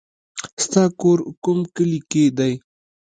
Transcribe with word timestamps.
ستا 0.63 0.83
کور 0.99 1.19
کوم 1.43 1.59
کلي 1.75 1.99
کې 2.11 2.23
دی 2.37 2.53